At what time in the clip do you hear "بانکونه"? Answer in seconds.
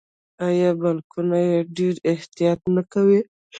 0.81-1.37